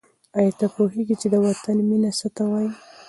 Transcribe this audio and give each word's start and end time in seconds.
آیا 0.37 0.51
ته 0.59 0.65
پوهېږې 0.75 1.15
چې 1.21 1.27
د 1.29 1.35
وطن 1.45 1.77
مینه 1.89 2.11
څه 2.19 2.27
ته 2.35 2.43
وايي؟ 2.51 2.71